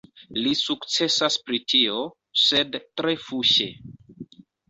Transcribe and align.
Li 0.35 0.53
sukcesas 0.59 1.35
pri 1.49 1.59
tio, 1.73 1.99
sed 2.45 2.79
tre 3.01 3.15
fuŝe. 3.27 3.71